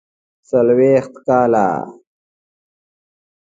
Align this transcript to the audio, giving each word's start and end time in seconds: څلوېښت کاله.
څلوېښت 0.49 1.13
کاله. 1.27 1.67